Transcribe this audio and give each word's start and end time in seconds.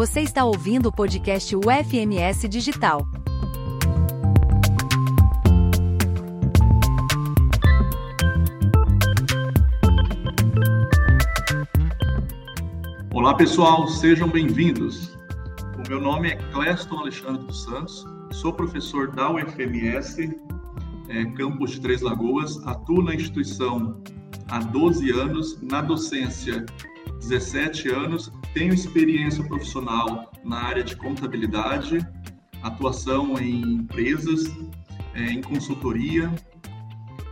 Você 0.00 0.22
está 0.22 0.46
ouvindo 0.46 0.86
o 0.86 0.92
podcast 0.92 1.54
UFMS 1.54 2.48
Digital. 2.48 3.06
Olá 13.12 13.34
pessoal, 13.34 13.86
sejam 13.88 14.26
bem-vindos. 14.26 15.14
O 15.76 15.86
meu 15.86 16.00
nome 16.00 16.30
é 16.30 16.36
Cleston 16.50 17.00
Alexandre 17.00 17.44
dos 17.44 17.62
Santos, 17.64 18.06
sou 18.32 18.54
professor 18.54 19.10
da 19.10 19.30
UFMS, 19.30 20.34
é, 21.10 21.24
campus 21.32 21.72
de 21.72 21.80
Três 21.82 22.00
Lagoas, 22.00 22.56
atuo 22.66 23.02
na 23.02 23.14
instituição 23.14 24.00
há 24.48 24.60
12 24.60 25.10
anos, 25.10 25.60
na 25.60 25.82
docência 25.82 26.64
17 27.18 27.90
anos, 27.90 28.32
tenho 28.54 28.74
experiência 28.74 29.44
profissional 29.44 30.32
na 30.44 30.58
área 30.58 30.82
de 30.82 30.96
contabilidade, 30.96 31.98
atuação 32.62 33.38
em 33.38 33.60
empresas, 33.60 34.44
é, 35.14 35.24
em 35.32 35.40
consultoria 35.40 36.30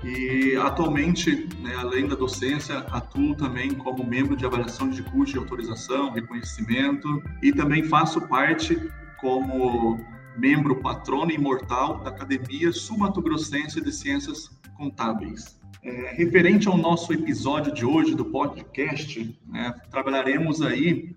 e 0.05 0.57
atualmente, 0.57 1.49
né, 1.61 1.75
além 1.77 2.07
da 2.07 2.15
docência, 2.15 2.79
atuo 2.91 3.35
também 3.35 3.75
como 3.75 4.05
membro 4.05 4.37
de 4.37 4.47
avaliação 4.47 4.89
de 4.89 5.03
curso 5.03 5.33
de 5.33 5.39
autorização, 5.39 6.13
reconhecimento 6.13 7.23
e 7.43 7.53
também 7.53 7.83
faço 7.83 8.21
parte 8.29 8.81
como 9.21 9.99
membro 10.37 10.77
patrono 10.77 11.33
imortal 11.33 11.99
da 11.99 12.11
Academia 12.11 12.73
Sul-Mato-Grossense 12.73 13.81
de 13.81 13.93
Ciências 13.93 14.49
Contábeis. 14.77 15.58
É, 15.89 16.13
referente 16.13 16.69
ao 16.69 16.77
nosso 16.77 17.15
episódio 17.15 17.73
de 17.73 17.83
hoje 17.83 18.15
do 18.15 18.27
podcast, 18.27 19.35
né, 19.47 19.75
trabalharemos 19.91 20.61
aí 20.61 21.17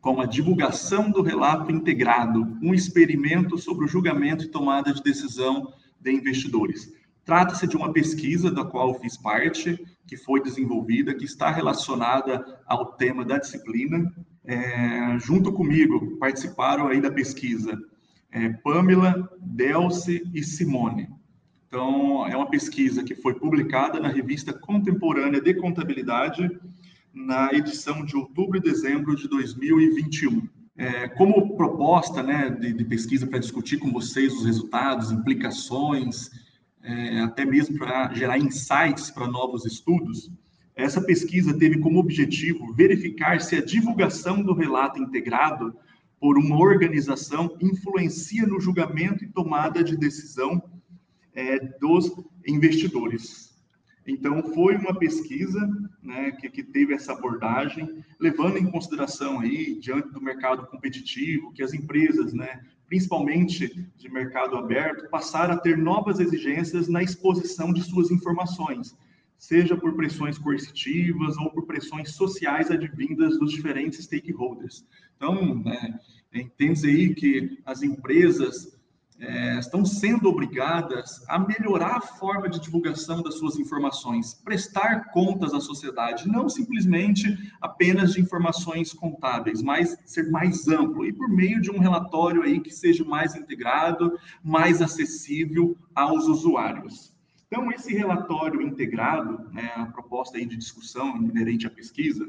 com 0.00 0.22
a 0.22 0.24
divulgação 0.24 1.10
do 1.10 1.20
relato 1.20 1.70
integrado, 1.70 2.56
um 2.62 2.72
experimento 2.72 3.58
sobre 3.58 3.84
o 3.84 3.88
julgamento 3.88 4.42
e 4.42 4.48
tomada 4.48 4.90
de 4.90 5.02
decisão 5.02 5.70
de 6.00 6.12
investidores. 6.12 6.90
Trata-se 7.26 7.66
de 7.66 7.76
uma 7.76 7.92
pesquisa 7.92 8.50
da 8.50 8.64
qual 8.64 8.98
fiz 8.98 9.18
parte, 9.18 9.78
que 10.06 10.16
foi 10.16 10.42
desenvolvida, 10.42 11.14
que 11.14 11.26
está 11.26 11.50
relacionada 11.50 12.42
ao 12.64 12.92
tema 12.94 13.22
da 13.22 13.36
disciplina. 13.36 14.10
É, 14.46 15.18
junto 15.18 15.52
comigo 15.52 16.16
participaram 16.16 16.88
aí 16.88 17.02
da 17.02 17.10
pesquisa 17.10 17.78
é, 18.32 18.48
Pamela, 18.64 19.30
Delce 19.42 20.22
e 20.32 20.42
Simone. 20.42 21.06
Então, 21.66 22.26
é 22.26 22.36
uma 22.36 22.48
pesquisa 22.48 23.02
que 23.02 23.14
foi 23.14 23.34
publicada 23.34 23.98
na 23.98 24.08
revista 24.08 24.52
Contemporânea 24.52 25.40
de 25.40 25.54
Contabilidade, 25.54 26.48
na 27.12 27.52
edição 27.52 28.04
de 28.04 28.16
outubro 28.16 28.58
e 28.58 28.60
dezembro 28.60 29.16
de 29.16 29.28
2021. 29.28 30.48
É, 30.78 31.08
como 31.08 31.56
proposta 31.56 32.22
né, 32.22 32.50
de, 32.50 32.72
de 32.72 32.84
pesquisa 32.84 33.26
para 33.26 33.38
discutir 33.38 33.78
com 33.78 33.90
vocês 33.90 34.32
os 34.32 34.44
resultados, 34.44 35.10
implicações, 35.10 36.30
é, 36.82 37.20
até 37.20 37.44
mesmo 37.44 37.78
para 37.78 38.12
gerar 38.14 38.38
insights 38.38 39.10
para 39.10 39.26
novos 39.26 39.64
estudos, 39.64 40.30
essa 40.74 41.00
pesquisa 41.00 41.58
teve 41.58 41.78
como 41.78 41.98
objetivo 41.98 42.72
verificar 42.74 43.40
se 43.40 43.56
a 43.56 43.64
divulgação 43.64 44.42
do 44.42 44.52
relato 44.52 45.02
integrado 45.02 45.74
por 46.20 46.38
uma 46.38 46.58
organização 46.58 47.56
influencia 47.60 48.46
no 48.46 48.60
julgamento 48.60 49.24
e 49.24 49.28
tomada 49.28 49.82
de 49.82 49.96
decisão 49.96 50.62
é, 51.36 51.60
dos 51.78 52.10
investidores. 52.46 53.54
Então, 54.06 54.42
foi 54.54 54.76
uma 54.76 54.96
pesquisa 54.96 55.60
né, 56.02 56.30
que, 56.32 56.48
que, 56.48 56.62
teve 56.62 56.94
essa 56.94 57.12
abordagem, 57.12 58.04
levando 58.20 58.56
em 58.56 58.70
consideração 58.70 59.40
aí, 59.40 59.78
diante 59.80 60.10
do 60.12 60.20
mercado 60.20 60.66
competitivo, 60.66 61.52
que 61.52 61.62
as 61.62 61.74
empresas, 61.74 62.32
né, 62.32 62.62
principalmente 62.86 63.86
de 63.96 64.08
mercado 64.08 64.56
aberto, 64.56 65.10
passaram 65.10 65.54
a 65.54 65.58
ter 65.58 65.76
novas 65.76 66.20
exigências 66.20 66.88
na 66.88 67.02
exposição 67.02 67.72
de 67.72 67.82
suas 67.82 68.10
informações, 68.12 68.96
seja 69.36 69.76
por 69.76 69.94
pressões 69.94 70.38
coercitivas 70.38 71.36
ou 71.36 71.50
por 71.50 71.66
pressões 71.66 72.12
sociais 72.12 72.70
advindas 72.70 73.38
dos 73.38 73.52
diferentes 73.52 74.04
stakeholders. 74.04 74.86
Então, 75.16 75.56
né, 75.64 75.98
entende 76.32 76.86
aí 76.86 77.14
que 77.14 77.58
as 77.66 77.82
empresas 77.82 78.75
é, 79.18 79.58
estão 79.58 79.84
sendo 79.84 80.28
obrigadas 80.28 81.24
a 81.28 81.38
melhorar 81.38 81.96
a 81.96 82.00
forma 82.00 82.48
de 82.48 82.60
divulgação 82.60 83.22
das 83.22 83.38
suas 83.38 83.58
informações, 83.58 84.34
prestar 84.34 85.10
contas 85.10 85.54
à 85.54 85.60
sociedade, 85.60 86.28
não 86.28 86.48
simplesmente 86.48 87.26
apenas 87.60 88.12
de 88.12 88.20
informações 88.20 88.92
contábeis, 88.92 89.62
mas 89.62 89.96
ser 90.04 90.30
mais 90.30 90.68
amplo 90.68 91.04
e 91.06 91.12
por 91.12 91.28
meio 91.28 91.60
de 91.60 91.70
um 91.70 91.78
relatório 91.78 92.42
aí 92.42 92.60
que 92.60 92.70
seja 92.70 93.04
mais 93.04 93.34
integrado, 93.34 94.18
mais 94.42 94.82
acessível 94.82 95.76
aos 95.94 96.26
usuários. 96.26 97.16
Então, 97.46 97.70
esse 97.70 97.94
relatório 97.94 98.60
integrado, 98.60 99.48
né, 99.52 99.70
a 99.76 99.86
proposta 99.86 100.36
aí 100.36 100.44
de 100.44 100.56
discussão 100.56 101.16
inerente 101.16 101.66
à 101.66 101.70
pesquisa, 101.70 102.26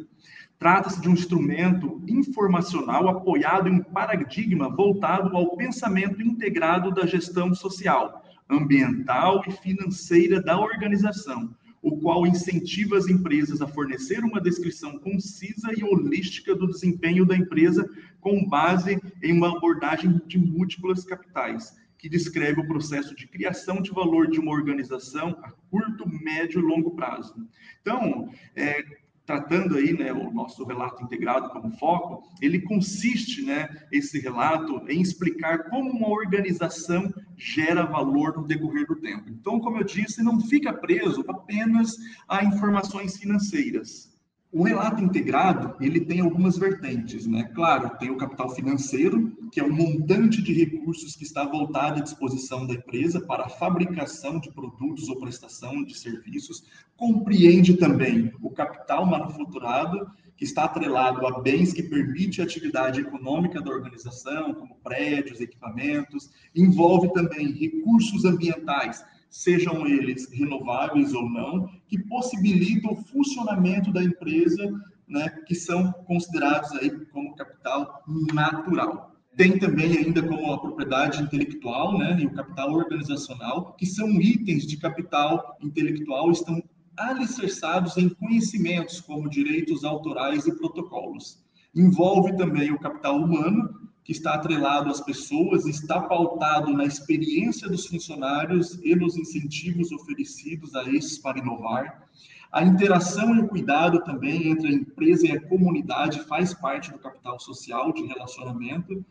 Trata-se 0.59 0.99
de 0.99 1.07
um 1.07 1.13
instrumento 1.13 2.01
informacional 2.07 3.07
apoiado 3.07 3.69
em 3.69 3.73
um 3.73 3.83
paradigma 3.83 4.67
voltado 4.75 5.35
ao 5.37 5.55
pensamento 5.55 6.19
integrado 6.21 6.91
da 6.91 7.05
gestão 7.05 7.53
social, 7.53 8.23
ambiental 8.49 9.43
e 9.47 9.51
financeira 9.51 10.41
da 10.41 10.59
organização, 10.59 11.55
o 11.79 11.97
qual 11.97 12.25
incentiva 12.25 12.97
as 12.97 13.07
empresas 13.07 13.61
a 13.61 13.67
fornecer 13.67 14.23
uma 14.23 14.41
descrição 14.41 14.97
concisa 14.97 15.71
e 15.77 15.83
holística 15.83 16.55
do 16.55 16.67
desempenho 16.67 17.23
da 17.23 17.37
empresa 17.37 17.87
com 18.19 18.43
base 18.47 18.99
em 19.21 19.33
uma 19.33 19.55
abordagem 19.55 20.19
de 20.25 20.39
múltiplas 20.39 21.05
capitais, 21.05 21.75
que 21.99 22.09
descreve 22.09 22.61
o 22.61 22.67
processo 22.67 23.15
de 23.15 23.27
criação 23.27 23.79
de 23.79 23.91
valor 23.91 24.27
de 24.27 24.39
uma 24.39 24.51
organização 24.51 25.37
a 25.43 25.51
curto, 25.69 26.07
médio 26.07 26.59
e 26.59 26.63
longo 26.63 26.91
prazo. 26.95 27.35
Então, 27.81 28.29
é, 28.55 28.83
tratando 29.27 29.75
aí, 29.75 29.91
né, 29.91 30.13
o 30.13 30.31
nosso 30.31 30.63
relato 30.63 31.03
integrado 31.03 31.49
como 31.49 31.77
foco, 31.77 32.23
ele 32.41 32.61
consiste, 32.61 33.43
né, 33.43 33.67
esse 33.91 34.19
relato 34.19 34.81
em 34.87 35.01
explicar 35.01 35.69
como 35.69 35.91
uma 35.91 36.07
organização 36.07 37.13
gera 37.35 37.85
valor 37.85 38.37
no 38.37 38.47
decorrer 38.47 38.87
do 38.87 38.95
tempo. 38.95 39.29
Então, 39.29 39.59
como 39.59 39.77
eu 39.77 39.83
disse, 39.83 40.23
não 40.23 40.39
fica 40.39 40.71
preso 40.71 41.25
apenas 41.27 41.97
a 42.27 42.43
informações 42.43 43.17
financeiras. 43.17 44.16
O 44.49 44.63
relato 44.63 45.03
integrado, 45.03 45.75
ele 45.83 45.99
tem 45.99 46.21
algumas 46.21 46.57
vertentes, 46.57 47.27
né? 47.27 47.43
Claro, 47.53 47.97
tem 47.99 48.09
o 48.09 48.15
capital 48.15 48.49
financeiro, 48.49 49.35
que 49.51 49.59
é 49.59 49.63
o 49.63 49.71
montante 49.71 50.41
de 50.41 50.53
recursos 50.53 51.17
que 51.17 51.23
está 51.23 51.43
voltado 51.43 51.99
à 51.99 52.03
disposição 52.03 52.65
da 52.65 52.73
empresa 52.73 53.19
para 53.19 53.43
a 53.43 53.49
fabricação 53.49 54.39
de 54.39 54.49
produtos 54.49 55.09
ou 55.09 55.19
prestação 55.19 55.83
de 55.83 55.97
serviços. 55.97 56.63
Compreende 56.95 57.75
também 57.75 58.31
o 58.41 58.49
capital 58.49 59.05
manufaturado, 59.05 60.09
que 60.37 60.45
está 60.45 60.63
atrelado 60.63 61.27
a 61.27 61.41
bens 61.41 61.73
que 61.73 61.83
permitem 61.83 62.41
a 62.41 62.47
atividade 62.47 63.01
econômica 63.01 63.61
da 63.61 63.69
organização, 63.69 64.53
como 64.53 64.77
prédios, 64.77 65.41
equipamentos. 65.41 66.29
Envolve 66.55 67.11
também 67.11 67.51
recursos 67.51 68.23
ambientais, 68.23 69.03
sejam 69.29 69.85
eles 69.85 70.29
renováveis 70.31 71.13
ou 71.13 71.29
não, 71.29 71.69
que 71.87 71.97
possibilitam 71.97 72.93
o 72.93 72.95
funcionamento 72.95 73.91
da 73.91 74.03
empresa, 74.03 74.69
né, 75.07 75.29
que 75.45 75.55
são 75.55 75.91
considerados 76.05 76.71
aí 76.73 76.89
como 77.07 77.35
capital 77.35 78.03
natural. 78.33 79.11
Tem 79.35 79.59
também 79.59 79.97
ainda 79.97 80.23
como 80.23 80.51
a 80.51 80.59
propriedade 80.59 81.21
intelectual, 81.21 81.97
né, 81.97 82.17
e 82.19 82.25
o 82.25 82.33
capital 82.33 82.73
organizacional, 82.73 83.73
que 83.73 83.85
são 83.85 84.09
itens 84.19 84.65
de 84.65 84.77
capital 84.77 85.57
intelectual 85.61 86.31
estão 86.31 86.61
alicerçados 86.97 87.95
em 87.97 88.09
conhecimentos 88.09 88.99
como 88.99 89.29
direitos 89.29 89.83
autorais 89.83 90.47
e 90.47 90.57
protocolos. 90.57 91.45
Envolve 91.75 92.35
também 92.35 92.71
o 92.71 92.79
capital 92.79 93.17
humano, 93.17 93.86
que 94.07 94.13
está 94.13 94.35
atrelado 94.35 94.89
às 94.89 95.01
pessoas, 95.01 95.65
está 95.65 95.99
pautado 95.99 96.71
na 96.71 96.85
experiência 96.85 97.67
dos 97.67 97.87
funcionários 97.87 98.79
e 98.81 98.95
nos 98.95 99.17
incentivos 99.17 99.91
oferecidos 99.91 100.73
a 100.75 100.83
esses 100.89 101.17
para 101.17 101.39
inovar. 101.39 102.07
A 102.49 102.63
interação 102.63 103.35
e 103.35 103.41
o 103.41 103.47
cuidado 103.49 104.01
também 104.05 104.47
entre 104.47 104.69
a 104.69 104.71
empresa 104.71 105.27
e 105.27 105.33
a 105.33 105.41
comunidade 105.41 106.21
faz 106.21 106.53
parte 106.53 106.89
do 106.89 106.99
capital 106.99 107.37
social 107.37 107.91
de 107.91 108.05
relacionamento 108.05 109.05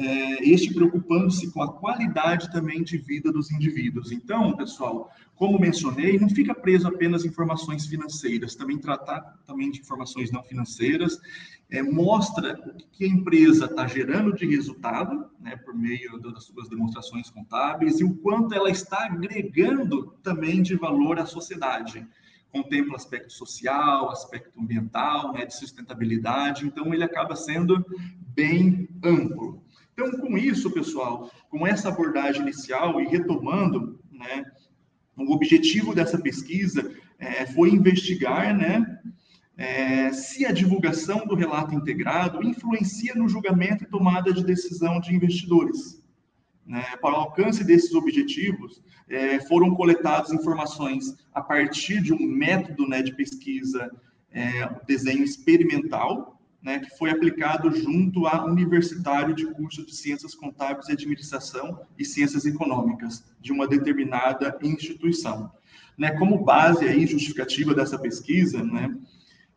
é, 0.00 0.48
este 0.48 0.72
preocupando-se 0.72 1.52
com 1.52 1.62
a 1.62 1.72
qualidade 1.72 2.50
também 2.50 2.82
de 2.82 2.96
vida 2.96 3.30
dos 3.30 3.50
indivíduos. 3.50 4.10
Então, 4.10 4.56
pessoal, 4.56 5.10
como 5.36 5.58
mencionei, 5.58 6.18
não 6.18 6.28
fica 6.28 6.54
preso 6.54 6.88
apenas 6.88 7.24
informações 7.24 7.86
financeiras, 7.86 8.54
também 8.54 8.78
tratar 8.78 9.20
também 9.46 9.70
de 9.70 9.80
informações 9.80 10.30
não 10.30 10.42
financeiras, 10.42 11.18
é, 11.70 11.82
mostra 11.82 12.58
o 12.66 12.74
que 12.90 13.04
a 13.04 13.08
empresa 13.08 13.66
está 13.66 13.86
gerando 13.86 14.34
de 14.34 14.46
resultado, 14.46 15.30
né, 15.38 15.56
por 15.56 15.74
meio 15.74 16.18
das 16.18 16.44
suas 16.44 16.68
demonstrações 16.68 17.28
contábeis, 17.28 18.00
e 18.00 18.04
o 18.04 18.14
quanto 18.16 18.54
ela 18.54 18.70
está 18.70 19.04
agregando 19.04 20.14
também 20.22 20.62
de 20.62 20.76
valor 20.76 21.18
à 21.18 21.26
sociedade 21.26 22.06
contempla 22.50 22.96
aspecto 22.96 23.32
social, 23.32 24.10
aspecto 24.10 24.58
ambiental, 24.60 25.32
né, 25.32 25.46
de 25.46 25.54
sustentabilidade, 25.54 26.66
então 26.66 26.92
ele 26.92 27.04
acaba 27.04 27.36
sendo 27.36 27.84
bem 28.34 28.88
amplo. 29.04 29.62
Então, 30.00 30.18
com 30.18 30.38
isso, 30.38 30.70
pessoal, 30.70 31.30
com 31.50 31.66
essa 31.66 31.90
abordagem 31.90 32.40
inicial 32.40 33.02
e 33.02 33.06
retomando, 33.06 34.00
né, 34.10 34.44
o 35.14 35.30
objetivo 35.30 35.94
dessa 35.94 36.18
pesquisa 36.18 36.90
é, 37.18 37.44
foi 37.44 37.68
investigar, 37.68 38.56
né, 38.56 38.98
é, 39.58 40.10
se 40.10 40.46
a 40.46 40.52
divulgação 40.52 41.26
do 41.26 41.34
relato 41.34 41.74
integrado 41.74 42.42
influencia 42.42 43.14
no 43.14 43.28
julgamento 43.28 43.84
e 43.84 43.88
tomada 43.88 44.32
de 44.32 44.42
decisão 44.42 44.98
de 45.00 45.14
investidores. 45.14 46.02
Né? 46.64 46.82
Para 47.02 47.12
o 47.12 47.16
alcance 47.16 47.62
desses 47.62 47.92
objetivos, 47.94 48.82
é, 49.06 49.38
foram 49.40 49.74
coletadas 49.74 50.32
informações 50.32 51.14
a 51.34 51.42
partir 51.42 52.00
de 52.00 52.14
um 52.14 52.26
método 52.26 52.88
né, 52.88 53.02
de 53.02 53.14
pesquisa, 53.14 53.90
é, 54.32 54.66
desenho 54.86 55.22
experimental, 55.22 56.39
né, 56.62 56.78
que 56.78 56.96
foi 56.98 57.10
aplicado 57.10 57.70
junto 57.74 58.26
a 58.26 58.44
universitário 58.44 59.34
de 59.34 59.46
curso 59.46 59.84
de 59.84 59.94
Ciências 59.94 60.34
Contábeis 60.34 60.88
e 60.88 60.92
Administração 60.92 61.80
e 61.98 62.04
Ciências 62.04 62.44
Econômicas 62.44 63.24
de 63.40 63.52
uma 63.52 63.66
determinada 63.66 64.58
instituição. 64.62 65.50
Né, 65.96 66.12
como 66.12 66.44
base 66.44 66.86
aí 66.86 67.06
justificativa 67.06 67.74
dessa 67.74 67.98
pesquisa, 67.98 68.62
né, 68.62 68.94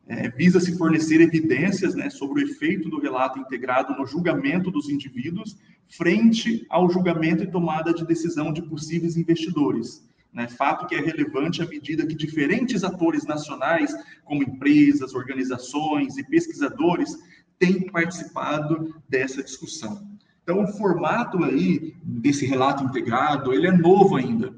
é, 0.07 0.29
visa 0.29 0.59
se 0.59 0.77
fornecer 0.77 1.21
evidências 1.21 1.95
né, 1.95 2.09
sobre 2.09 2.41
o 2.44 2.45
efeito 2.45 2.89
do 2.89 3.00
relato 3.00 3.39
integrado 3.39 3.95
no 3.95 4.05
julgamento 4.05 4.69
dos 4.69 4.89
indivíduos 4.89 5.57
frente 5.89 6.65
ao 6.69 6.89
julgamento 6.89 7.44
e 7.44 7.51
tomada 7.51 7.94
de 7.94 8.05
decisão 8.05 8.51
de 8.51 8.61
possíveis 8.63 9.15
investidores. 9.15 10.03
Né, 10.33 10.47
fato 10.47 10.88
que 10.88 10.95
é 10.95 11.00
relevante 11.00 11.62
à 11.62 11.65
medida 11.68 12.07
que 12.07 12.15
diferentes 12.15 12.83
atores 12.83 13.24
nacionais, 13.24 13.94
como 14.25 14.41
empresas, 14.41 15.13
organizações 15.13 16.18
e 16.18 16.24
pesquisadores, 16.24 17.15
têm 17.59 17.91
participado 17.91 18.95
dessa 19.07 19.44
discussão. 19.44 20.12
Então, 20.41 20.63
o 20.63 20.68
formato 20.68 21.44
aí 21.44 21.95
desse 22.03 22.45
relato 22.45 22.83
integrado, 22.83 23.53
ele 23.53 23.68
é 23.68 23.71
novo 23.71 24.15
ainda, 24.15 24.53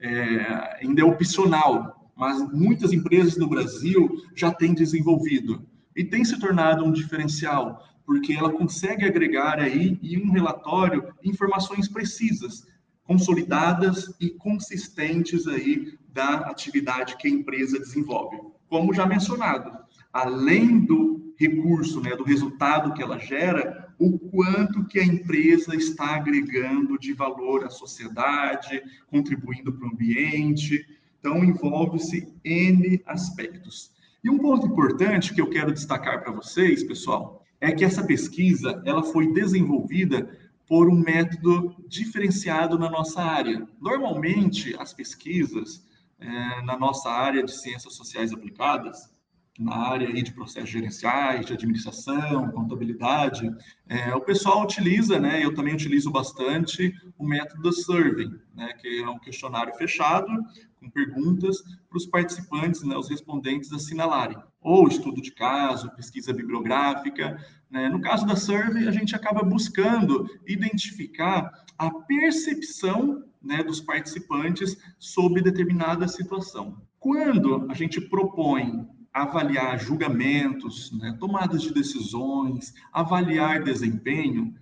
é, 0.00 0.78
ainda 0.82 1.00
é 1.00 1.04
opcional, 1.04 2.10
mas 2.16 2.38
muitas 2.52 2.92
empresas 2.92 3.38
no 3.38 3.48
Brasil 3.48 4.10
já 4.34 4.52
têm 4.52 4.74
desenvolvido. 4.74 5.66
E 5.96 6.04
tem 6.04 6.24
se 6.24 6.38
tornado 6.38 6.84
um 6.84 6.92
diferencial, 6.92 7.82
porque 8.04 8.34
ela 8.34 8.52
consegue 8.52 9.04
agregar 9.04 9.58
aí 9.58 9.98
em 10.02 10.18
um 10.18 10.30
relatório 10.30 11.14
informações 11.24 11.88
precisas, 11.88 12.66
consolidadas 13.10 14.14
e 14.20 14.30
consistentes 14.30 15.48
aí 15.48 15.98
da 16.12 16.34
atividade 16.48 17.16
que 17.16 17.26
a 17.26 17.30
empresa 17.30 17.76
desenvolve. 17.76 18.38
Como 18.68 18.94
já 18.94 19.04
mencionado, 19.04 19.72
além 20.12 20.78
do 20.78 21.34
recurso, 21.36 22.00
né, 22.00 22.14
do 22.14 22.22
resultado 22.22 22.94
que 22.94 23.02
ela 23.02 23.18
gera, 23.18 23.92
o 23.98 24.16
quanto 24.16 24.84
que 24.84 25.00
a 25.00 25.04
empresa 25.04 25.74
está 25.74 26.14
agregando 26.14 26.96
de 27.00 27.12
valor 27.12 27.64
à 27.64 27.68
sociedade, 27.68 28.80
contribuindo 29.08 29.72
para 29.72 29.88
o 29.88 29.90
ambiente, 29.90 30.86
então, 31.18 31.44
envolve-se 31.44 32.32
N 32.44 33.02
aspectos. 33.06 33.90
E 34.22 34.30
um 34.30 34.38
ponto 34.38 34.68
importante 34.68 35.34
que 35.34 35.40
eu 35.40 35.50
quero 35.50 35.72
destacar 35.72 36.22
para 36.22 36.30
vocês, 36.30 36.84
pessoal, 36.84 37.44
é 37.60 37.72
que 37.72 37.84
essa 37.84 38.04
pesquisa 38.04 38.80
ela 38.86 39.02
foi 39.02 39.32
desenvolvida 39.32 40.30
por 40.70 40.88
um 40.88 40.94
método 40.94 41.74
diferenciado 41.88 42.78
na 42.78 42.88
nossa 42.88 43.20
área. 43.20 43.66
Normalmente, 43.80 44.72
as 44.78 44.94
pesquisas 44.94 45.84
é, 46.20 46.62
na 46.62 46.78
nossa 46.78 47.10
área 47.10 47.42
de 47.42 47.50
ciências 47.50 47.92
sociais 47.96 48.32
aplicadas, 48.32 49.12
na 49.58 49.76
área 49.76 50.08
aí 50.08 50.22
de 50.22 50.32
processos 50.32 50.70
gerenciais, 50.70 51.44
de 51.44 51.52
administração, 51.52 52.50
contabilidade, 52.50 53.50
é, 53.88 54.14
o 54.14 54.20
pessoal 54.20 54.62
utiliza, 54.62 55.18
né, 55.18 55.44
eu 55.44 55.54
também 55.54 55.74
utilizo 55.74 56.10
bastante, 56.10 56.94
o 57.18 57.26
método 57.26 57.72
survey, 57.72 58.30
né, 58.54 58.72
que 58.74 59.02
é 59.02 59.08
um 59.08 59.18
questionário 59.18 59.74
fechado, 59.74 60.30
com 60.78 60.88
perguntas 60.88 61.62
para 61.88 61.98
os 61.98 62.06
participantes, 62.06 62.82
né, 62.82 62.96
os 62.96 63.10
respondentes 63.10 63.72
assinalarem. 63.72 64.38
Ou 64.62 64.88
estudo 64.88 65.20
de 65.20 65.32
caso, 65.32 65.90
pesquisa 65.94 66.32
bibliográfica. 66.32 67.38
Né? 67.70 67.88
No 67.88 68.00
caso 68.00 68.26
da 68.26 68.36
survey, 68.36 68.86
a 68.86 68.90
gente 68.90 69.14
acaba 69.14 69.42
buscando 69.42 70.26
identificar 70.46 71.50
a 71.78 71.90
percepção 71.90 73.24
né, 73.42 73.62
dos 73.62 73.80
participantes 73.80 74.76
sobre 74.98 75.42
determinada 75.42 76.06
situação. 76.08 76.80
Quando 76.98 77.66
a 77.70 77.74
gente 77.74 78.00
propõe 78.00 78.86
avaliar 79.12 79.78
julgamentos, 79.78 80.92
né, 80.92 81.16
tomadas 81.18 81.62
de 81.62 81.72
decisões, 81.72 82.72
avaliar 82.92 83.62
desempenho, 83.62 84.54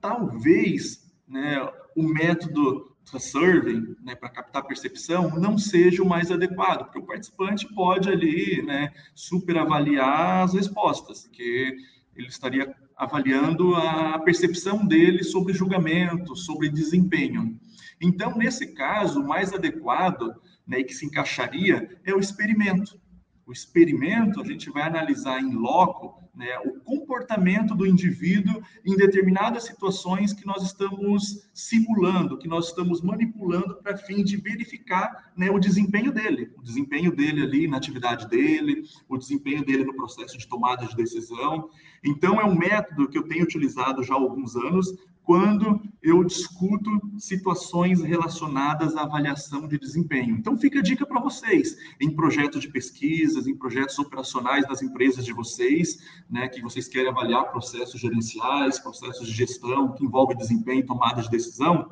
talvez 0.00 1.12
né, 1.28 1.58
o 1.96 2.02
método 2.02 2.90
survey, 3.04 3.82
né, 4.02 4.14
para 4.14 4.30
captar 4.30 4.66
percepção, 4.66 5.38
não 5.38 5.58
seja 5.58 6.02
o 6.02 6.08
mais 6.08 6.30
adequado, 6.30 6.84
porque 6.84 6.98
o 6.98 7.06
participante 7.06 7.68
pode 7.74 8.08
ali, 8.08 8.62
né, 8.62 8.92
superavaliar 9.14 10.44
as 10.44 10.54
respostas, 10.54 11.24
porque 11.26 11.76
ele 12.16 12.28
estaria 12.28 12.74
avaliando 12.96 13.74
a 13.74 14.18
percepção 14.20 14.86
dele 14.86 15.22
sobre 15.24 15.52
julgamento, 15.52 16.36
sobre 16.36 16.68
desempenho. 16.68 17.58
Então, 18.00 18.36
nesse 18.36 18.74
caso, 18.74 19.20
o 19.20 19.26
mais 19.26 19.52
adequado, 19.52 20.34
né, 20.66 20.80
e 20.80 20.84
que 20.84 20.94
se 20.94 21.06
encaixaria 21.06 22.00
é 22.04 22.14
o 22.14 22.20
experimento. 22.20 23.00
O 23.46 23.52
experimento, 23.52 24.40
a 24.40 24.44
gente 24.44 24.70
vai 24.70 24.82
analisar 24.84 25.40
em 25.40 25.52
loco 25.52 26.22
né, 26.34 26.58
o 26.64 26.80
comportamento 26.80 27.74
do 27.74 27.86
indivíduo 27.86 28.62
em 28.84 28.96
determinadas 28.96 29.64
situações 29.64 30.32
que 30.32 30.46
nós 30.46 30.62
estamos 30.62 31.48
simulando, 31.52 32.38
que 32.38 32.48
nós 32.48 32.68
estamos 32.68 33.02
manipulando 33.02 33.76
para 33.82 33.96
fim 33.96 34.24
de 34.24 34.36
verificar 34.36 35.32
né, 35.36 35.50
o 35.50 35.58
desempenho 35.58 36.10
dele, 36.10 36.50
o 36.56 36.62
desempenho 36.62 37.14
dele 37.14 37.42
ali 37.42 37.68
na 37.68 37.76
atividade 37.76 38.28
dele, 38.28 38.82
o 39.08 39.18
desempenho 39.18 39.64
dele 39.64 39.84
no 39.84 39.94
processo 39.94 40.38
de 40.38 40.48
tomada 40.48 40.86
de 40.86 40.96
decisão. 40.96 41.68
Então, 42.02 42.40
é 42.40 42.44
um 42.44 42.56
método 42.56 43.08
que 43.08 43.18
eu 43.18 43.28
tenho 43.28 43.44
utilizado 43.44 44.02
já 44.02 44.14
há 44.14 44.16
alguns 44.16 44.56
anos 44.56 44.94
quando 45.24 45.80
eu 46.02 46.24
discuto 46.24 46.90
situações 47.16 48.02
relacionadas 48.02 48.96
à 48.96 49.02
avaliação 49.02 49.68
de 49.68 49.78
desempenho. 49.78 50.36
Então, 50.36 50.58
fica 50.58 50.80
a 50.80 50.82
dica 50.82 51.06
para 51.06 51.20
vocês, 51.20 51.76
em 52.00 52.10
projetos 52.10 52.60
de 52.60 52.68
pesquisas, 52.68 53.46
em 53.46 53.56
projetos 53.56 53.98
operacionais 53.98 54.66
das 54.66 54.82
empresas 54.82 55.24
de 55.24 55.32
vocês, 55.32 55.98
né, 56.28 56.48
que 56.48 56.60
vocês 56.60 56.88
querem 56.88 57.10
avaliar 57.10 57.50
processos 57.52 58.00
gerenciais, 58.00 58.80
processos 58.80 59.28
de 59.28 59.32
gestão, 59.32 59.92
que 59.92 60.04
envolve 60.04 60.34
desempenho 60.34 60.84
tomada 60.84 61.22
de 61.22 61.30
decisão, 61.30 61.88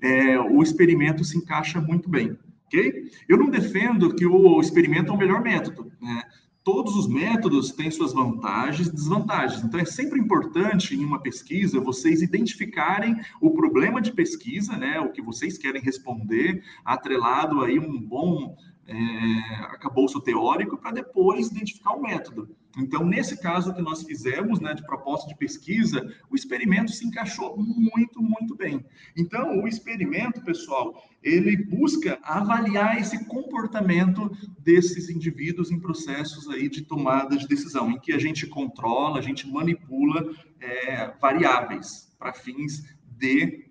é, 0.00 0.40
o 0.40 0.62
experimento 0.62 1.24
se 1.24 1.36
encaixa 1.36 1.80
muito 1.80 2.08
bem. 2.08 2.38
ok? 2.66 3.10
Eu 3.28 3.36
não 3.36 3.50
defendo 3.50 4.14
que 4.14 4.26
o 4.26 4.60
experimento 4.60 5.12
é 5.12 5.14
o 5.14 5.18
melhor 5.18 5.42
método. 5.42 5.92
Né? 6.00 6.22
Todos 6.66 6.96
os 6.96 7.06
métodos 7.06 7.70
têm 7.70 7.92
suas 7.92 8.12
vantagens 8.12 8.88
e 8.88 8.92
desvantagens. 8.92 9.62
Então, 9.62 9.78
é 9.78 9.84
sempre 9.84 10.18
importante 10.18 10.96
em 10.96 11.04
uma 11.04 11.20
pesquisa 11.20 11.78
vocês 11.78 12.22
identificarem 12.22 13.20
o 13.40 13.52
problema 13.52 14.02
de 14.02 14.10
pesquisa, 14.10 14.76
né, 14.76 14.98
o 14.98 15.12
que 15.12 15.22
vocês 15.22 15.56
querem 15.56 15.80
responder, 15.80 16.64
atrelado 16.84 17.62
aí 17.62 17.78
um 17.78 18.00
bom 18.00 18.56
é, 18.84 18.94
arcabouço 19.60 20.20
teórico 20.20 20.76
para 20.76 20.90
depois 20.90 21.52
identificar 21.52 21.92
o 21.92 22.02
método. 22.02 22.48
Então, 22.76 23.06
nesse 23.06 23.40
caso 23.40 23.74
que 23.74 23.80
nós 23.80 24.02
fizemos, 24.02 24.60
né, 24.60 24.74
de 24.74 24.84
proposta 24.84 25.26
de 25.28 25.36
pesquisa, 25.36 26.06
o 26.30 26.36
experimento 26.36 26.92
se 26.92 27.06
encaixou 27.06 27.56
muito, 27.56 28.22
muito 28.22 28.54
bem. 28.54 28.84
Então, 29.16 29.62
o 29.62 29.66
experimento, 29.66 30.42
pessoal, 30.42 31.02
ele 31.22 31.56
busca 31.56 32.18
avaliar 32.22 32.98
esse 33.00 33.24
comportamento 33.24 34.30
desses 34.58 35.08
indivíduos 35.08 35.70
em 35.70 35.80
processos 35.80 36.48
aí 36.50 36.68
de 36.68 36.82
tomada 36.82 37.36
de 37.36 37.48
decisão, 37.48 37.90
em 37.90 37.98
que 37.98 38.12
a 38.12 38.18
gente 38.18 38.46
controla, 38.46 39.18
a 39.18 39.22
gente 39.22 39.50
manipula 39.50 40.30
é, 40.60 41.12
variáveis 41.20 42.14
para 42.18 42.32
fins 42.32 42.84
de 43.18 43.65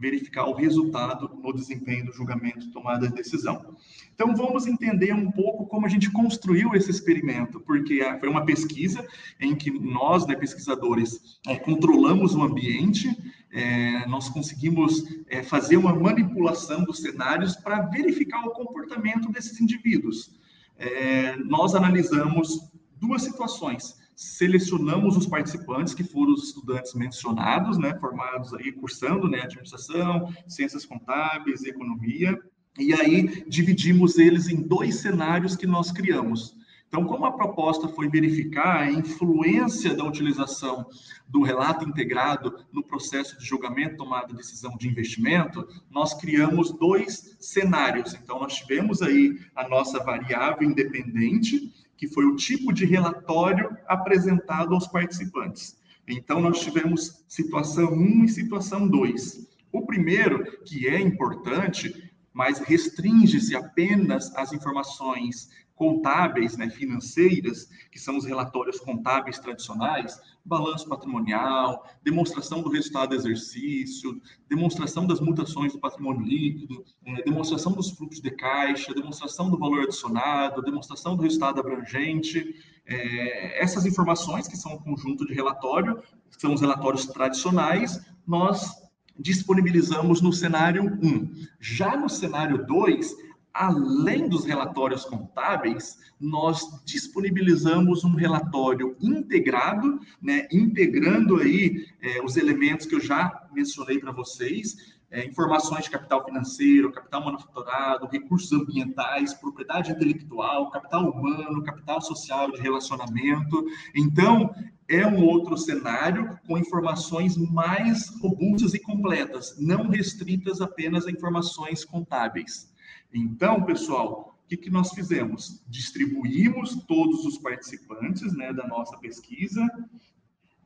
verificar 0.00 0.46
o 0.46 0.54
resultado 0.54 1.30
no 1.42 1.52
desempenho 1.52 2.06
do 2.06 2.12
julgamento 2.12 2.70
tomada 2.70 3.06
de 3.06 3.14
decisão. 3.14 3.76
Então, 4.14 4.34
vamos 4.34 4.66
entender 4.66 5.12
um 5.12 5.30
pouco 5.30 5.66
como 5.66 5.84
a 5.84 5.88
gente 5.88 6.10
construiu 6.10 6.74
esse 6.74 6.90
experimento, 6.90 7.60
porque 7.60 8.00
foi 8.18 8.28
uma 8.28 8.44
pesquisa 8.46 9.06
em 9.38 9.54
que 9.54 9.70
nós, 9.70 10.26
né, 10.26 10.34
pesquisadores, 10.34 11.38
é, 11.46 11.56
controlamos 11.56 12.34
o 12.34 12.42
ambiente, 12.42 13.14
é, 13.52 14.06
nós 14.06 14.30
conseguimos 14.30 15.04
é, 15.28 15.42
fazer 15.42 15.76
uma 15.76 15.94
manipulação 15.94 16.82
dos 16.84 17.00
cenários 17.00 17.54
para 17.56 17.82
verificar 17.82 18.42
o 18.46 18.52
comportamento 18.52 19.30
desses 19.30 19.60
indivíduos. 19.60 20.34
É, 20.78 21.36
nós 21.36 21.74
analisamos 21.74 22.70
duas 22.98 23.22
situações 23.22 23.99
selecionamos 24.20 25.16
os 25.16 25.26
participantes, 25.26 25.94
que 25.94 26.04
foram 26.04 26.34
os 26.34 26.44
estudantes 26.44 26.92
mencionados, 26.92 27.78
né, 27.78 27.98
formados 27.98 28.52
aí, 28.52 28.70
cursando, 28.70 29.26
né, 29.26 29.40
administração, 29.40 30.30
ciências 30.46 30.84
contábeis, 30.84 31.64
economia, 31.64 32.38
E 32.78 32.94
aí 32.94 33.44
dividimos 33.48 34.16
eles 34.16 34.48
em 34.48 34.62
dois 34.62 34.96
cenários 34.96 35.56
que 35.56 35.66
nós 35.66 35.90
criamos. 35.90 36.54
Então, 36.86 37.04
como 37.04 37.24
a 37.24 37.32
proposta 37.32 37.88
foi 37.88 38.08
verificar 38.08 38.80
a 38.80 38.90
influência 38.90 39.94
da 39.94 40.04
utilização 40.04 40.86
do 41.28 41.42
relato 41.42 41.88
integrado 41.88 42.64
no 42.72 42.82
processo 42.82 43.38
de 43.38 43.46
julgamento, 43.46 43.96
tomada 43.96 44.28
de 44.28 44.36
decisão 44.36 44.76
de 44.76 44.88
investimento, 44.88 45.68
nós 45.88 46.14
criamos 46.14 46.72
dois 46.72 47.36
cenários. 47.38 48.14
Então, 48.14 48.40
nós 48.40 48.54
tivemos 48.56 49.02
aí 49.02 49.38
a 49.54 49.68
nossa 49.68 50.02
variável 50.02 50.68
independente, 50.68 51.72
que 52.00 52.08
foi 52.08 52.24
o 52.24 52.34
tipo 52.34 52.72
de 52.72 52.86
relatório 52.86 53.76
apresentado 53.86 54.72
aos 54.72 54.88
participantes. 54.88 55.78
Então, 56.08 56.40
nós 56.40 56.58
tivemos 56.58 57.22
situação 57.28 57.92
1 57.92 58.24
e 58.24 58.28
situação 58.30 58.88
2. 58.88 59.46
O 59.70 59.84
primeiro, 59.84 60.62
que 60.62 60.88
é 60.88 60.98
importante, 60.98 62.10
mas 62.32 62.58
restringe-se 62.58 63.54
apenas 63.54 64.34
às 64.34 64.50
informações 64.50 65.50
contábeis, 65.80 66.58
né, 66.58 66.68
financeiras, 66.68 67.66
que 67.90 67.98
são 67.98 68.18
os 68.18 68.26
relatórios 68.26 68.78
contábeis 68.78 69.38
tradicionais, 69.38 70.20
balanço 70.44 70.86
patrimonial, 70.86 71.88
demonstração 72.02 72.60
do 72.60 72.68
resultado 72.68 73.08
do 73.08 73.14
exercício, 73.14 74.20
demonstração 74.46 75.06
das 75.06 75.20
mutações 75.20 75.72
do 75.72 75.80
patrimônio 75.80 76.20
líquido, 76.20 76.84
é, 77.06 77.22
demonstração 77.22 77.72
dos 77.72 77.92
fluxos 77.92 78.20
de 78.20 78.30
caixa, 78.30 78.92
demonstração 78.92 79.48
do 79.48 79.58
valor 79.58 79.84
adicionado, 79.84 80.60
demonstração 80.60 81.16
do 81.16 81.22
resultado 81.22 81.60
abrangente. 81.60 82.54
É, 82.84 83.62
essas 83.64 83.86
informações, 83.86 84.46
que 84.46 84.58
são 84.58 84.74
um 84.74 84.78
conjunto 84.78 85.26
de 85.26 85.32
relatório, 85.32 86.02
são 86.28 86.52
os 86.52 86.60
relatórios 86.60 87.06
tradicionais, 87.06 88.04
nós 88.26 88.70
disponibilizamos 89.18 90.20
no 90.20 90.30
cenário 90.30 90.84
1. 91.02 91.46
Já 91.58 91.96
no 91.96 92.10
cenário 92.10 92.66
2, 92.66 93.29
além 93.52 94.28
dos 94.28 94.44
relatórios 94.44 95.04
contábeis, 95.04 95.98
nós 96.20 96.82
disponibilizamos 96.84 98.04
um 98.04 98.14
relatório 98.14 98.96
integrado, 99.00 100.00
né, 100.20 100.46
integrando 100.52 101.36
aí 101.36 101.86
é, 102.00 102.22
os 102.22 102.36
elementos 102.36 102.86
que 102.86 102.94
eu 102.94 103.00
já 103.00 103.48
mencionei 103.52 103.98
para 103.98 104.12
vocês, 104.12 104.98
é, 105.10 105.26
informações 105.26 105.84
de 105.84 105.90
capital 105.90 106.24
financeiro, 106.24 106.92
capital 106.92 107.24
manufaturado, 107.24 108.06
recursos 108.06 108.52
ambientais, 108.52 109.34
propriedade 109.34 109.90
intelectual, 109.90 110.70
capital 110.70 111.10
humano, 111.10 111.64
capital 111.64 112.00
social 112.00 112.52
de 112.52 112.60
relacionamento. 112.60 113.66
Então, 113.94 114.54
é 114.88 115.04
um 115.06 115.24
outro 115.24 115.56
cenário 115.56 116.38
com 116.46 116.56
informações 116.56 117.36
mais 117.36 118.08
robustas 118.20 118.74
e 118.74 118.78
completas, 118.78 119.56
não 119.58 119.88
restritas 119.88 120.60
apenas 120.60 121.06
a 121.06 121.10
informações 121.10 121.84
contábeis. 121.84 122.70
Então, 123.12 123.62
pessoal, 123.64 124.38
o 124.44 124.48
que, 124.48 124.56
que 124.56 124.70
nós 124.70 124.90
fizemos? 124.92 125.62
Distribuímos 125.68 126.74
todos 126.86 127.24
os 127.24 127.38
participantes 127.38 128.32
né, 128.34 128.52
da 128.52 128.66
nossa 128.66 128.96
pesquisa, 128.98 129.66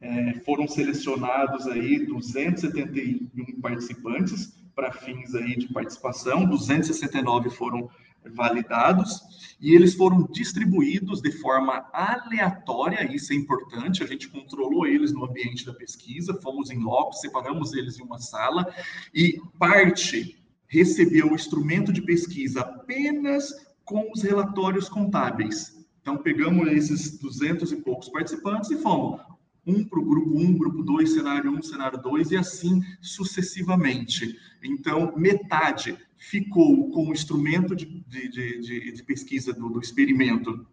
é, 0.00 0.34
foram 0.40 0.68
selecionados 0.68 1.66
aí 1.66 2.04
271 2.04 3.60
participantes 3.60 4.52
para 4.74 4.92
fins 4.92 5.34
aí 5.34 5.56
de 5.56 5.72
participação, 5.72 6.46
269 6.46 7.48
foram 7.50 7.88
validados 8.34 9.20
e 9.60 9.74
eles 9.74 9.94
foram 9.94 10.26
distribuídos 10.32 11.20
de 11.20 11.30
forma 11.32 11.88
aleatória, 11.92 13.14
isso 13.14 13.32
é 13.32 13.36
importante, 13.36 14.02
a 14.02 14.06
gente 14.06 14.28
controlou 14.28 14.86
eles 14.86 15.12
no 15.12 15.24
ambiente 15.24 15.64
da 15.64 15.72
pesquisa, 15.72 16.38
fomos 16.42 16.70
em 16.70 16.78
loco, 16.78 17.12
separamos 17.14 17.72
eles 17.72 17.98
em 17.98 18.02
uma 18.02 18.18
sala 18.18 18.66
e 19.14 19.40
parte 19.58 20.36
recebeu 20.74 21.30
o 21.30 21.34
instrumento 21.36 21.92
de 21.92 22.02
pesquisa 22.02 22.60
apenas 22.60 23.54
com 23.84 24.10
os 24.12 24.22
relatórios 24.22 24.88
contábeis. 24.88 25.72
Então, 26.00 26.18
pegamos 26.18 26.66
esses 26.72 27.16
200 27.18 27.70
e 27.70 27.76
poucos 27.76 28.08
participantes 28.08 28.70
e 28.72 28.76
fomos 28.76 29.20
um 29.64 29.84
para 29.84 30.00
o 30.00 30.04
grupo 30.04 30.36
1, 30.36 30.58
grupo 30.58 30.82
2, 30.82 31.12
cenário 31.12 31.50
1, 31.52 31.62
cenário 31.62 32.02
2 32.02 32.32
e 32.32 32.36
assim 32.36 32.82
sucessivamente. 33.00 34.36
Então, 34.62 35.14
metade 35.16 35.96
ficou 36.16 36.90
com 36.90 37.08
o 37.08 37.12
instrumento 37.12 37.74
de, 37.76 37.86
de, 38.08 38.28
de, 38.60 38.92
de 38.92 39.02
pesquisa 39.04 39.52
do, 39.52 39.68
do 39.68 39.80
experimento 39.80 40.66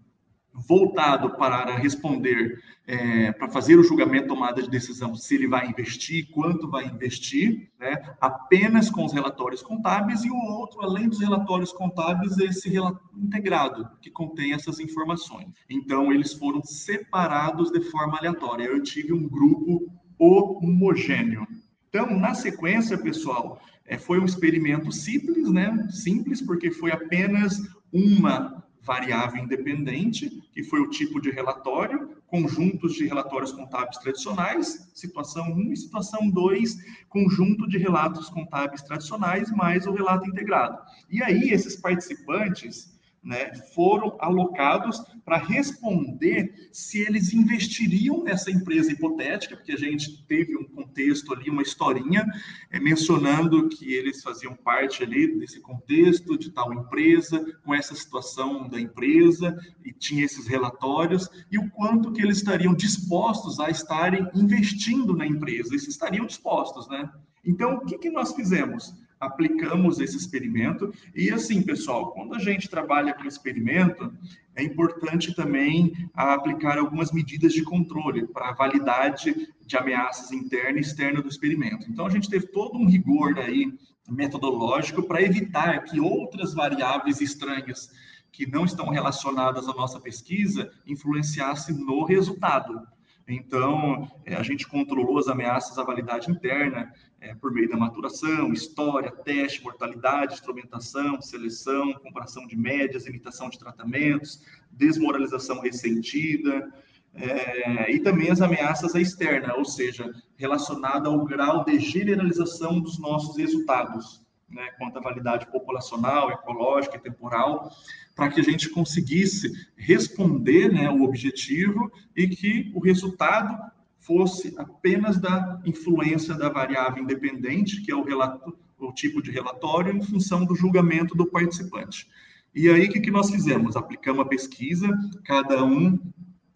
voltado 0.53 1.31
para 1.37 1.75
responder, 1.77 2.61
é, 2.85 3.31
para 3.31 3.47
fazer 3.47 3.77
o 3.77 3.83
julgamento, 3.83 4.27
tomada 4.27 4.61
de 4.61 4.69
decisão, 4.69 5.15
se 5.15 5.35
ele 5.35 5.47
vai 5.47 5.67
investir, 5.67 6.29
quanto 6.31 6.69
vai 6.69 6.85
investir, 6.85 7.69
né, 7.79 8.15
apenas 8.19 8.89
com 8.89 9.05
os 9.05 9.13
relatórios 9.13 9.61
contábeis, 9.61 10.23
e 10.23 10.29
o 10.29 10.35
outro, 10.35 10.81
além 10.81 11.07
dos 11.07 11.19
relatórios 11.19 11.71
contábeis, 11.71 12.37
esse 12.37 12.69
relatório 12.69 13.09
integrado, 13.17 13.89
que 14.01 14.09
contém 14.09 14.53
essas 14.53 14.79
informações. 14.79 15.47
Então, 15.69 16.11
eles 16.11 16.33
foram 16.33 16.61
separados 16.63 17.71
de 17.71 17.81
forma 17.81 18.17
aleatória. 18.17 18.65
Eu 18.65 18.83
tive 18.83 19.13
um 19.13 19.27
grupo 19.27 19.89
homogêneo. 20.17 21.47
Então, 21.89 22.17
na 22.17 22.33
sequência, 22.33 22.97
pessoal, 22.97 23.59
é, 23.85 23.97
foi 23.97 24.19
um 24.19 24.25
experimento 24.25 24.91
simples, 24.91 25.49
né? 25.51 25.87
Simples, 25.89 26.41
porque 26.41 26.71
foi 26.71 26.91
apenas 26.91 27.59
uma 27.91 28.63
variável 28.81 29.43
independente, 29.43 30.43
que 30.53 30.63
foi 30.63 30.79
o 30.79 30.89
tipo 30.89 31.21
de 31.21 31.29
relatório, 31.29 32.17
conjuntos 32.27 32.93
de 32.93 33.05
relatórios 33.05 33.51
contábeis 33.51 33.97
tradicionais, 33.97 34.89
situação 34.93 35.51
1 35.51 35.71
e 35.71 35.77
situação 35.77 36.29
2, 36.29 36.77
conjunto 37.09 37.67
de 37.67 37.77
relatos 37.77 38.29
contábeis 38.29 38.81
tradicionais 38.81 39.51
mais 39.51 39.85
o 39.85 39.91
relato 39.91 40.27
integrado. 40.27 40.79
E 41.09 41.21
aí 41.21 41.51
esses 41.51 41.75
participantes 41.75 42.91
né, 43.23 43.53
foram 43.75 44.17
alocados 44.19 44.99
para 45.23 45.37
responder 45.37 46.69
se 46.71 46.99
eles 46.99 47.33
investiriam 47.33 48.23
nessa 48.23 48.49
empresa 48.49 48.91
hipotética, 48.91 49.55
porque 49.55 49.73
a 49.73 49.77
gente 49.77 50.25
teve 50.25 50.57
um 50.57 50.63
contexto 50.63 51.31
ali, 51.31 51.49
uma 51.49 51.61
historinha, 51.61 52.25
é, 52.71 52.79
mencionando 52.79 53.69
que 53.69 53.93
eles 53.93 54.23
faziam 54.23 54.55
parte 54.55 55.03
ali 55.03 55.37
desse 55.37 55.59
contexto 55.59 56.37
de 56.37 56.49
tal 56.49 56.73
empresa, 56.73 57.45
com 57.63 57.75
essa 57.75 57.93
situação 57.93 58.67
da 58.67 58.79
empresa, 58.79 59.55
e 59.85 59.93
tinha 59.93 60.25
esses 60.25 60.47
relatórios, 60.47 61.29
e 61.51 61.59
o 61.59 61.69
quanto 61.69 62.11
que 62.11 62.21
eles 62.21 62.37
estariam 62.37 62.73
dispostos 62.73 63.59
a 63.59 63.69
estarem 63.69 64.27
investindo 64.33 65.15
na 65.15 65.27
empresa, 65.27 65.69
eles 65.69 65.87
estariam 65.87 66.25
dispostos, 66.25 66.87
né? 66.87 67.07
Então, 67.45 67.75
o 67.75 67.85
que, 67.85 67.97
que 67.97 68.09
nós 68.09 68.33
fizemos? 68.33 68.93
Aplicamos 69.21 69.99
esse 69.99 70.17
experimento. 70.17 70.91
E 71.15 71.29
assim, 71.29 71.61
pessoal, 71.61 72.11
quando 72.11 72.33
a 72.33 72.39
gente 72.39 72.67
trabalha 72.67 73.13
com 73.13 73.23
experimento, 73.25 74.11
é 74.55 74.63
importante 74.63 75.35
também 75.35 75.93
aplicar 76.13 76.79
algumas 76.79 77.11
medidas 77.11 77.53
de 77.53 77.63
controle 77.63 78.25
para 78.27 78.49
a 78.49 78.53
validade 78.53 79.47
de 79.65 79.77
ameaças 79.77 80.31
interna 80.31 80.79
e 80.79 80.81
externa 80.81 81.21
do 81.21 81.29
experimento. 81.29 81.85
Então, 81.89 82.05
a 82.05 82.09
gente 82.09 82.29
teve 82.29 82.47
todo 82.47 82.77
um 82.77 82.87
rigor 82.87 83.37
aí 83.37 83.71
metodológico 84.09 85.03
para 85.03 85.21
evitar 85.21 85.83
que 85.83 85.99
outras 85.99 86.53
variáveis 86.53 87.21
estranhas 87.21 87.91
que 88.31 88.49
não 88.49 88.65
estão 88.65 88.89
relacionadas 88.89 89.67
à 89.67 89.73
nossa 89.73 89.99
pesquisa 89.99 90.71
influenciassem 90.87 91.75
no 91.75 92.03
resultado. 92.05 92.81
Então, 93.27 94.09
é, 94.25 94.35
a 94.35 94.43
gente 94.43 94.67
controlou 94.67 95.17
as 95.17 95.27
ameaças 95.27 95.77
à 95.77 95.83
validade 95.83 96.29
interna 96.29 96.91
é, 97.19 97.35
por 97.35 97.51
meio 97.51 97.69
da 97.69 97.77
maturação, 97.77 98.51
história, 98.51 99.11
teste, 99.11 99.63
mortalidade, 99.63 100.33
instrumentação, 100.33 101.21
seleção, 101.21 101.93
comparação 101.93 102.47
de 102.47 102.57
médias, 102.57 103.05
imitação 103.05 103.49
de 103.49 103.59
tratamentos, 103.59 104.43
desmoralização 104.71 105.61
ressentida, 105.61 106.71
é, 107.13 107.91
e 107.91 107.99
também 107.99 108.31
as 108.31 108.41
ameaças 108.41 108.95
à 108.95 109.01
externa, 109.01 109.55
ou 109.55 109.65
seja, 109.65 110.09
relacionada 110.37 111.09
ao 111.09 111.25
grau 111.25 111.63
de 111.65 111.77
generalização 111.77 112.79
dos 112.79 112.97
nossos 112.99 113.37
resultados, 113.37 114.25
né, 114.51 114.69
quanto 114.77 114.97
à 114.97 115.01
validade 115.01 115.49
populacional, 115.51 116.31
ecológica 116.31 116.97
e 116.97 116.99
temporal, 116.99 117.71
para 118.15 118.29
que 118.29 118.39
a 118.39 118.43
gente 118.43 118.69
conseguisse 118.69 119.51
responder 119.75 120.71
né, 120.71 120.89
o 120.89 121.03
objetivo 121.03 121.91
e 122.15 122.27
que 122.27 122.71
o 122.75 122.79
resultado 122.79 123.57
fosse 123.99 124.53
apenas 124.57 125.19
da 125.19 125.61
influência 125.65 126.35
da 126.35 126.49
variável 126.49 127.03
independente, 127.03 127.81
que 127.81 127.91
é 127.91 127.95
o, 127.95 128.03
relato, 128.03 128.57
o 128.77 128.91
tipo 128.91 129.21
de 129.21 129.31
relatório, 129.31 129.95
em 129.95 130.01
função 130.01 130.43
do 130.43 130.55
julgamento 130.55 131.15
do 131.15 131.25
participante. 131.25 132.07
E 132.53 132.67
aí, 132.69 132.87
o 132.87 132.91
que, 132.91 132.99
que 132.99 133.11
nós 133.11 133.29
fizemos? 133.29 133.77
Aplicamos 133.77 134.25
a 134.25 134.27
pesquisa, 134.27 134.89
cada 135.23 135.63
um 135.63 135.97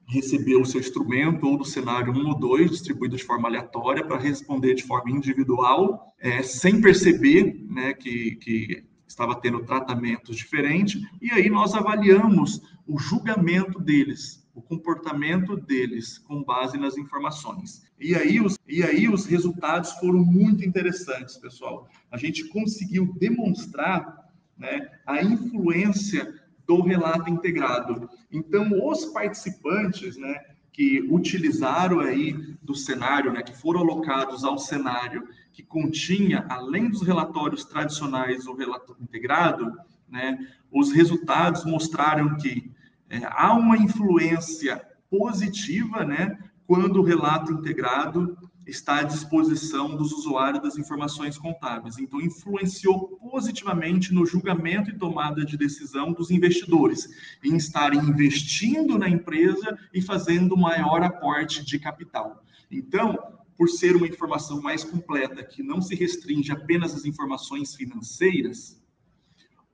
recebeu 0.08 0.62
o 0.62 0.66
seu 0.66 0.80
instrumento 0.80 1.46
ou 1.48 1.58
do 1.58 1.66
cenário 1.66 2.14
1 2.14 2.28
ou 2.28 2.40
2, 2.40 2.72
distribuído 2.72 3.18
de 3.18 3.24
forma 3.24 3.48
aleatória, 3.48 4.06
para 4.06 4.20
responder 4.20 4.76
de 4.76 4.84
forma 4.84 5.12
individual, 5.12 6.14
é, 6.20 6.44
sem 6.44 6.80
perceber 6.80 7.66
né, 7.70 7.94
que, 7.94 8.36
que 8.36 8.84
estava 9.08 9.36
tendo 9.36 9.64
tratamentos 9.64 10.36
diferentes, 10.36 11.02
e 11.22 11.32
aí 11.32 11.50
nós 11.50 11.74
avaliamos 11.74 12.62
o 12.88 13.00
julgamento 13.00 13.80
deles, 13.80 14.48
o 14.54 14.62
comportamento 14.62 15.58
deles, 15.58 16.18
com 16.18 16.44
base 16.44 16.78
nas 16.78 16.98
informações. 16.98 17.84
E 18.00 18.16
aí 18.16 18.40
os, 18.40 18.58
e 18.68 18.84
aí 18.84 19.10
os 19.10 19.26
resultados 19.26 19.92
foram 19.94 20.24
muito 20.24 20.64
interessantes, 20.66 21.38
pessoal. 21.38 21.88
A 22.12 22.18
gente 22.18 22.48
conseguiu 22.50 23.14
demonstrar 23.18 24.26
né, 24.58 24.90
a 25.06 25.22
influência 25.24 26.34
do 26.68 26.82
relato 26.82 27.30
integrado. 27.30 28.10
Então, 28.32 28.70
os 28.88 29.06
participantes, 29.06 30.18
né, 30.18 30.40
que 30.72 31.08
utilizaram 31.10 32.00
aí 32.02 32.34
do 32.62 32.76
cenário, 32.76 33.32
né, 33.32 33.42
que 33.42 33.56
foram 33.56 33.80
alocados 33.82 34.44
ao 34.44 34.58
cenário 34.58 35.28
que 35.54 35.64
continha, 35.64 36.46
além 36.50 36.90
dos 36.90 37.02
relatórios 37.02 37.64
tradicionais, 37.64 38.46
o 38.46 38.56
relatório 38.56 39.02
integrado, 39.02 39.72
né, 40.10 40.38
os 40.70 40.92
resultados 40.92 41.64
mostraram 41.64 42.36
que 42.36 42.70
é, 43.10 43.22
há 43.24 43.54
uma 43.54 43.78
influência 43.78 44.82
positiva, 45.10 46.04
né, 46.04 46.38
quando 46.68 47.00
o 47.00 47.04
relato 47.04 47.54
integrado 47.54 48.38
está 48.66 49.00
à 49.00 49.04
disposição 49.04 49.96
dos 49.96 50.12
usuários 50.12 50.64
das 50.64 50.78
informações 50.78 51.38
contábeis. 51.38 51.98
Então, 51.98 52.20
influenciou 52.20 53.18
positivamente 53.18 54.14
no 54.14 54.26
julgamento 54.26 54.90
e 54.90 54.98
tomada 54.98 55.46
de 55.46 55.58
decisão 55.58 56.12
dos 56.12 56.32
investidores, 56.32 57.08
em 57.44 57.56
estarem 57.56 58.00
investindo 58.00 58.98
na 58.98 59.08
empresa 59.08 59.78
e 59.94 60.02
fazendo 60.02 60.58
maior 60.58 61.04
aporte 61.04 61.64
de 61.64 61.78
capital. 61.78 62.44
Então, 62.72 63.18
por 63.58 63.70
ser 63.70 63.96
uma 63.96 64.08
informação 64.08 64.62
mais 64.62 64.84
completa, 64.84 65.44
que 65.44 65.64
não 65.64 65.82
se 65.82 65.96
restringe 65.96 66.52
apenas 66.52 66.94
às 66.94 67.06
informações 67.06 67.76
financeiras, 67.76 68.82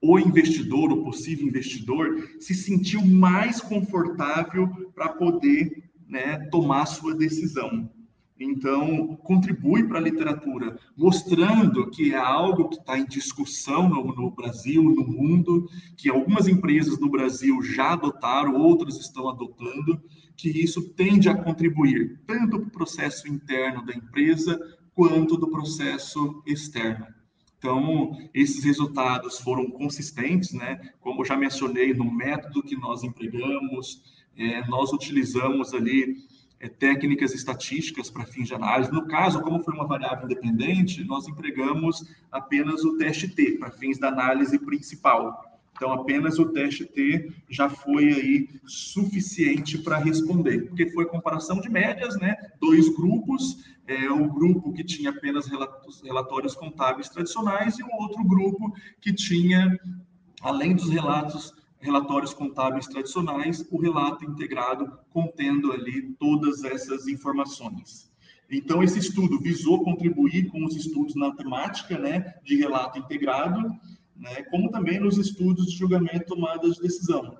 o 0.02 0.18
investidor, 0.20 0.92
o 0.92 1.04
possível 1.04 1.48
investidor, 1.48 2.30
se 2.40 2.56
sentiu 2.56 3.06
mais 3.06 3.62
confortável 3.62 4.92
para 4.96 5.10
poder 5.10 5.92
né, 6.08 6.40
tomar 6.50 6.86
sua 6.88 7.16
decisão. 7.16 7.90
Então, 8.44 9.16
contribui 9.18 9.88
para 9.88 10.00
a 10.00 10.02
literatura, 10.02 10.76
mostrando 10.98 11.92
que 11.92 12.12
é 12.12 12.18
algo 12.18 12.70
que 12.70 12.78
está 12.78 12.98
em 12.98 13.06
discussão 13.06 13.88
no, 13.88 14.04
no, 14.16 14.32
Brasil, 14.32 14.82
no 14.82 15.06
mundo, 15.06 15.70
que 15.96 16.10
algumas 16.10 16.48
empresas 16.48 17.00
no 17.00 17.08
Brasil 17.08 17.62
já 17.62 17.94
adotaram, 17.94 18.56
outras 18.56 18.98
estão 18.98 19.30
adotando, 19.30 20.02
que 20.36 20.50
isso 20.50 20.90
tende 20.94 21.30
a 21.30 21.36
contribuir 21.36 22.20
tanto 22.26 22.58
para 22.58 22.68
o 22.68 22.72
processo 22.72 23.28
interno 23.28 23.86
da 23.86 23.94
empresa 23.94 24.60
quanto 24.96 25.38
do 25.38 25.52
processo 25.52 26.42
externo. 26.48 27.06
Então, 27.60 28.18
esses 28.34 28.64
resultados 28.64 29.38
foram 29.38 29.70
consistentes, 29.70 30.52
né? 30.52 30.82
Como 31.00 31.24
já 31.24 31.38
mencionei, 31.38 31.94
no 31.94 32.12
método 32.12 32.64
que 32.64 32.76
nós 32.76 33.04
empregamos, 33.04 34.02
é, 34.36 34.66
nós 34.68 34.92
utilizamos 34.92 35.76
ali 35.76 36.16
é, 36.62 36.70
técnicas 36.70 37.34
estatísticas 37.34 38.10
para 38.10 38.24
fins 38.24 38.48
de 38.48 38.54
análise. 38.54 38.92
No 38.92 39.08
caso, 39.08 39.42
como 39.42 39.64
foi 39.64 39.74
uma 39.74 39.88
variável 39.88 40.26
independente, 40.26 41.04
nós 41.04 41.28
empregamos 41.28 42.06
apenas 42.32 42.84
o 42.86 42.98
teste 42.98 43.28
T 43.28 43.58
para 43.58 43.72
fins 43.72 43.98
da 43.98 44.10
análise 44.10 44.60
principal. 44.60 45.44
Então, 45.76 45.92
apenas 45.92 46.38
o 46.38 46.46
teste 46.50 46.86
T 46.86 47.34
já 47.50 47.68
foi 47.68 48.14
aí 48.14 48.50
suficiente 48.68 49.80
para 49.80 49.98
responder, 49.98 50.68
porque 50.68 50.92
foi 50.92 51.06
comparação 51.08 51.60
de 51.60 51.70
médias, 51.70 52.16
né? 52.18 52.36
Dois 52.60 52.88
grupos, 52.90 53.66
é, 53.88 54.08
o 54.12 54.32
grupo 54.32 54.72
que 54.72 54.84
tinha 54.84 55.10
apenas 55.10 55.48
relatórios 56.04 56.54
contábeis 56.54 57.10
tradicionais 57.10 57.80
e 57.80 57.84
o 57.84 57.90
outro 57.94 58.24
grupo 58.24 58.72
que 59.02 59.12
tinha, 59.12 59.76
além 60.44 60.76
dos 60.76 60.90
relatos 60.90 61.56
relatórios 61.82 62.34
contábeis 62.34 62.88
tradicionais, 62.88 63.66
o 63.72 63.82
relato 63.82 64.24
integrado 64.24 65.00
contendo 65.10 65.72
ali 65.72 66.14
todas 66.20 66.64
essas 66.64 67.08
informações. 67.08 68.10
Então, 68.50 68.84
esse 68.84 69.00
estudo 69.00 69.40
visou 69.40 69.84
contribuir 69.84 70.50
com 70.50 70.66
os 70.66 70.76
estudos 70.76 71.16
na 71.16 71.34
temática 71.34 71.98
né, 71.98 72.36
de 72.44 72.58
relato 72.58 73.00
integrado, 73.00 73.62
né, 74.16 74.44
como 74.50 74.70
também 74.70 75.00
nos 75.00 75.18
estudos 75.18 75.68
de 75.68 75.78
julgamento 75.78 76.18
e 76.18 76.26
tomada 76.26 76.70
de 76.70 76.80
decisão. 76.80 77.38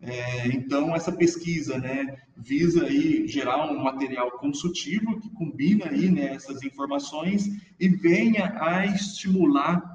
É, 0.00 0.48
então, 0.48 0.94
essa 0.94 1.10
pesquisa 1.10 1.78
né, 1.78 2.16
visa 2.36 2.84
aí 2.84 3.26
gerar 3.26 3.70
um 3.70 3.82
material 3.82 4.30
consultivo 4.38 5.18
que 5.20 5.30
combina 5.30 5.86
aí, 5.86 6.10
né, 6.10 6.34
essas 6.34 6.62
informações 6.62 7.48
e 7.80 7.88
venha 7.88 8.54
a 8.60 8.86
estimular 8.86 9.93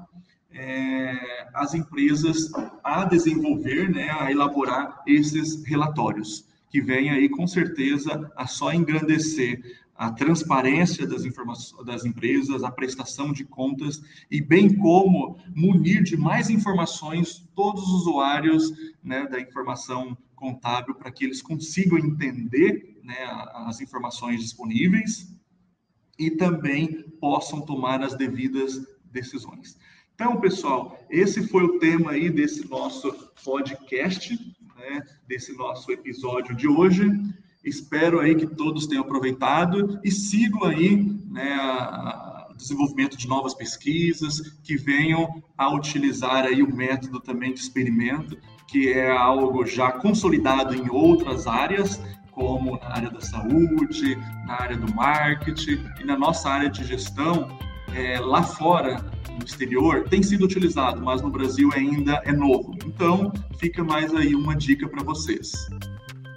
é, 0.60 1.48
as 1.54 1.72
empresas 1.72 2.50
a 2.84 3.06
desenvolver, 3.06 3.88
né, 3.88 4.10
a 4.10 4.30
elaborar 4.30 5.02
esses 5.06 5.64
relatórios, 5.64 6.46
que 6.68 6.82
vem 6.82 7.10
aí 7.10 7.30
com 7.30 7.46
certeza 7.46 8.30
a 8.36 8.46
só 8.46 8.70
engrandecer 8.70 9.58
a 9.94 10.12
transparência 10.12 11.06
das 11.06 11.24
informações 11.24 11.86
das 11.86 12.04
empresas, 12.04 12.62
a 12.62 12.70
prestação 12.70 13.32
de 13.32 13.44
contas 13.44 14.02
e 14.30 14.40
bem 14.40 14.76
como 14.76 15.38
munir 15.54 16.02
de 16.02 16.16
mais 16.16 16.50
informações 16.50 17.48
todos 17.54 17.82
os 17.82 18.02
usuários 18.02 18.70
né, 19.02 19.26
da 19.26 19.40
informação 19.40 20.16
contábil 20.36 20.94
para 20.94 21.10
que 21.10 21.24
eles 21.24 21.40
consigam 21.40 21.98
entender 21.98 23.00
né, 23.02 23.16
as 23.66 23.80
informações 23.80 24.40
disponíveis 24.40 25.34
e 26.18 26.30
também 26.30 27.02
possam 27.18 27.62
tomar 27.62 28.02
as 28.02 28.14
devidas 28.14 28.78
decisões. 29.04 29.76
Então, 30.20 30.36
pessoal, 30.36 30.98
esse 31.08 31.48
foi 31.48 31.64
o 31.64 31.78
tema 31.78 32.10
aí 32.10 32.28
desse 32.28 32.68
nosso 32.68 33.10
podcast, 33.42 34.38
né, 34.76 35.02
desse 35.26 35.56
nosso 35.56 35.90
episódio 35.90 36.54
de 36.54 36.68
hoje. 36.68 37.10
Espero 37.64 38.20
aí 38.20 38.34
que 38.34 38.46
todos 38.46 38.86
tenham 38.86 39.02
aproveitado 39.02 39.98
e 40.04 40.10
sigam 40.10 40.64
aí 40.64 41.10
né, 41.26 41.56
o 42.50 42.54
desenvolvimento 42.54 43.16
de 43.16 43.26
novas 43.26 43.54
pesquisas 43.54 44.58
que 44.62 44.76
venham 44.76 45.42
a 45.56 45.74
utilizar 45.74 46.44
aí 46.44 46.62
o 46.62 46.70
método 46.70 47.18
também 47.18 47.54
de 47.54 47.60
experimento, 47.60 48.36
que 48.68 48.92
é 48.92 49.10
algo 49.10 49.64
já 49.64 49.90
consolidado 49.90 50.74
em 50.74 50.90
outras 50.90 51.46
áreas, 51.46 51.98
como 52.30 52.76
na 52.76 52.94
área 52.94 53.10
da 53.10 53.22
saúde, 53.22 54.16
na 54.46 54.60
área 54.60 54.76
do 54.76 54.94
marketing 54.94 55.82
e 55.98 56.04
na 56.04 56.18
nossa 56.18 56.50
área 56.50 56.68
de 56.68 56.84
gestão, 56.84 57.48
é, 57.94 58.18
lá 58.20 58.42
fora 58.42 59.04
no 59.38 59.44
exterior 59.44 60.08
tem 60.08 60.22
sido 60.22 60.44
utilizado, 60.44 61.00
mas 61.00 61.22
no 61.22 61.30
Brasil 61.30 61.70
ainda 61.74 62.20
é 62.24 62.32
novo. 62.32 62.74
Então, 62.84 63.32
fica 63.58 63.82
mais 63.82 64.14
aí 64.14 64.34
uma 64.34 64.54
dica 64.54 64.88
para 64.88 65.02
vocês. 65.02 65.52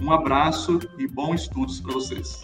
Um 0.02 0.12
abraço 0.12 0.80
e 0.98 1.08
bons 1.08 1.42
estudos 1.42 1.80
para 1.80 1.94
vocês. 1.94 2.44